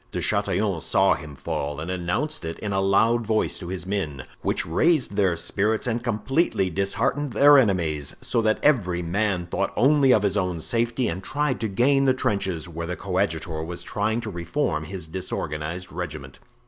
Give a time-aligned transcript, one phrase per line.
[0.11, 4.25] De Chatillon saw him fall and announced it in a loud voice to his men,
[4.41, 10.11] which raised their spirits and completely disheartened their enemies, so that every man thought only
[10.11, 14.19] of his own safety and tried to gain the trenches, where the coadjutor was trying
[14.19, 16.39] to reform his disorganized regiment.